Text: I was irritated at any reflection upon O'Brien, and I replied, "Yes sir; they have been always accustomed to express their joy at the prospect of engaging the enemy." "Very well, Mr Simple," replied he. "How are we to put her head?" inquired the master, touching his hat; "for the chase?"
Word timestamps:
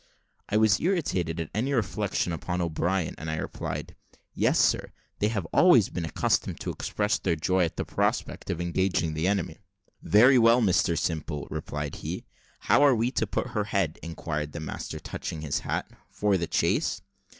I 0.49 0.57
was 0.57 0.79
irritated 0.79 1.39
at 1.39 1.51
any 1.53 1.73
reflection 1.73 2.33
upon 2.33 2.59
O'Brien, 2.59 3.13
and 3.19 3.29
I 3.29 3.35
replied, 3.35 3.95
"Yes 4.33 4.57
sir; 4.57 4.91
they 5.19 5.27
have 5.27 5.43
been 5.43 5.59
always 5.59 5.89
accustomed 5.89 6.59
to 6.61 6.71
express 6.71 7.19
their 7.19 7.35
joy 7.35 7.65
at 7.65 7.77
the 7.77 7.85
prospect 7.85 8.49
of 8.49 8.59
engaging 8.59 9.13
the 9.13 9.27
enemy." 9.27 9.59
"Very 10.01 10.39
well, 10.39 10.59
Mr 10.59 10.97
Simple," 10.97 11.47
replied 11.51 11.97
he. 11.97 12.25
"How 12.61 12.81
are 12.83 12.95
we 12.95 13.11
to 13.11 13.27
put 13.27 13.49
her 13.51 13.65
head?" 13.65 13.99
inquired 14.01 14.53
the 14.53 14.59
master, 14.59 14.97
touching 14.99 15.41
his 15.41 15.59
hat; 15.59 15.91
"for 16.09 16.35
the 16.35 16.47
chase?" 16.47 17.03